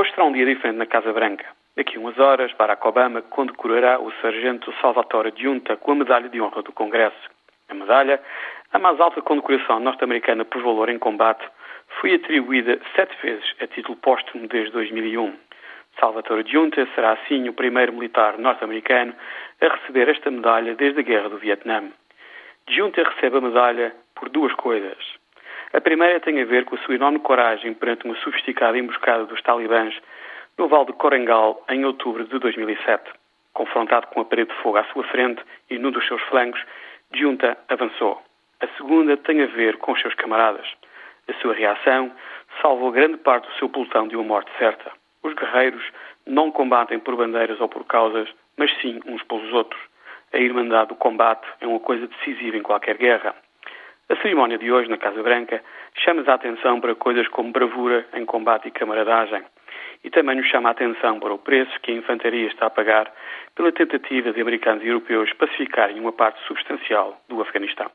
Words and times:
Hoje 0.00 0.12
será 0.12 0.24
um 0.24 0.32
dia 0.32 0.46
diferente 0.46 0.78
na 0.78 0.86
Casa 0.86 1.12
Branca. 1.12 1.44
Daqui 1.76 1.98
a 1.98 2.00
umas 2.00 2.18
horas, 2.18 2.50
Barack 2.54 2.88
Obama 2.88 3.20
condecorará 3.20 4.00
o 4.00 4.10
sargento 4.22 4.72
Salvatore 4.80 5.30
Giunta 5.36 5.76
com 5.76 5.92
a 5.92 5.94
Medalha 5.94 6.26
de 6.30 6.40
Honra 6.40 6.62
do 6.62 6.72
Congresso. 6.72 7.28
A 7.68 7.74
medalha, 7.74 8.18
a 8.72 8.78
mais 8.78 8.98
alta 8.98 9.20
condecoração 9.20 9.78
norte-americana 9.78 10.42
por 10.46 10.62
valor 10.62 10.88
em 10.88 10.98
combate, 10.98 11.46
foi 12.00 12.14
atribuída 12.14 12.80
sete 12.96 13.14
vezes 13.22 13.44
a 13.60 13.66
título 13.66 13.98
póstumo 13.98 14.48
desde 14.48 14.72
2001. 14.72 15.36
Salvatore 16.00 16.48
Giunta 16.48 16.88
será 16.94 17.12
assim 17.12 17.46
o 17.50 17.52
primeiro 17.52 17.92
militar 17.92 18.38
norte-americano 18.38 19.14
a 19.60 19.68
receber 19.68 20.08
esta 20.08 20.30
medalha 20.30 20.74
desde 20.76 21.00
a 21.00 21.02
Guerra 21.02 21.28
do 21.28 21.36
Vietnã. 21.36 21.92
Giunta 22.70 23.02
recebe 23.02 23.36
a 23.36 23.40
medalha 23.42 23.94
por 24.14 24.30
duas 24.30 24.54
coisas. 24.54 25.19
A 25.72 25.80
primeira 25.80 26.18
tem 26.18 26.40
a 26.42 26.44
ver 26.44 26.64
com 26.64 26.74
a 26.74 26.78
sua 26.78 26.96
enorme 26.96 27.20
coragem 27.20 27.74
perante 27.74 28.04
uma 28.04 28.16
sofisticada 28.16 28.76
emboscada 28.76 29.24
dos 29.26 29.40
talibãs 29.42 29.94
no 30.58 30.66
Val 30.66 30.84
de 30.84 30.92
Korengal 30.92 31.64
em 31.68 31.84
outubro 31.84 32.24
de 32.24 32.38
2007. 32.40 33.08
Confrontado 33.52 34.08
com 34.08 34.20
a 34.20 34.24
parede 34.24 34.50
de 34.50 34.62
fogo 34.62 34.78
à 34.78 34.84
sua 34.86 35.04
frente 35.04 35.40
e 35.70 35.78
num 35.78 35.92
dos 35.92 36.04
seus 36.08 36.20
flancos, 36.22 36.60
Junta 37.12 37.56
avançou. 37.68 38.20
A 38.60 38.66
segunda 38.76 39.16
tem 39.16 39.42
a 39.42 39.46
ver 39.46 39.76
com 39.78 39.92
os 39.92 40.00
seus 40.00 40.14
camaradas. 40.14 40.66
A 41.28 41.34
sua 41.34 41.54
reação 41.54 42.10
salvou 42.60 42.90
grande 42.90 43.18
parte 43.18 43.46
do 43.46 43.54
seu 43.54 43.68
pelotão 43.68 44.08
de 44.08 44.16
uma 44.16 44.24
morte 44.24 44.50
certa. 44.58 44.90
Os 45.22 45.34
guerreiros 45.34 45.84
não 46.26 46.50
combatem 46.50 46.98
por 46.98 47.14
bandeiras 47.14 47.60
ou 47.60 47.68
por 47.68 47.84
causas, 47.84 48.28
mas 48.56 48.70
sim 48.80 49.00
uns 49.06 49.22
pelos 49.22 49.52
outros. 49.52 49.80
A 50.32 50.38
irmandade 50.38 50.88
do 50.88 50.96
combate 50.96 51.46
é 51.60 51.66
uma 51.66 51.80
coisa 51.80 52.08
decisiva 52.08 52.56
em 52.56 52.62
qualquer 52.62 52.96
guerra. 52.96 53.34
A 54.10 54.16
cerimónia 54.16 54.58
de 54.58 54.72
hoje 54.72 54.90
na 54.90 54.98
Casa 54.98 55.22
Branca 55.22 55.62
chama 55.94 56.24
a 56.26 56.34
atenção 56.34 56.80
para 56.80 56.96
coisas 56.96 57.28
como 57.28 57.52
bravura 57.52 58.04
em 58.12 58.24
combate 58.24 58.66
e 58.66 58.70
camaradagem. 58.72 59.42
E 60.02 60.10
também 60.10 60.34
nos 60.34 60.46
chama 60.48 60.68
a 60.68 60.72
atenção 60.72 61.20
para 61.20 61.32
o 61.32 61.38
preço 61.38 61.78
que 61.80 61.92
a 61.92 61.94
infantaria 61.94 62.48
está 62.48 62.66
a 62.66 62.70
pagar 62.70 63.12
pela 63.54 63.70
tentativa 63.70 64.32
de 64.32 64.40
americanos 64.40 64.82
e 64.82 64.88
europeus 64.88 65.32
pacificarem 65.34 66.00
uma 66.00 66.10
parte 66.12 66.40
substancial 66.48 67.22
do 67.28 67.40
Afeganistão. 67.40 67.90